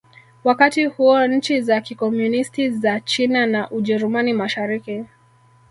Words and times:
Wakati 0.43 0.85
huo 0.85 1.27
nchi 1.27 1.61
za 1.61 1.81
Kikomunisti 1.81 2.69
za 2.69 2.99
China 2.99 3.45
na 3.45 3.71
Ujerumani 3.71 4.33
Mashariki 4.33 5.03